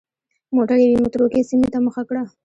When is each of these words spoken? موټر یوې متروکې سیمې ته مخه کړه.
موټر 0.55 0.77
یوې 0.83 0.97
متروکې 1.03 1.41
سیمې 1.49 1.67
ته 1.73 1.77
مخه 1.85 2.03
کړه. 2.09 2.23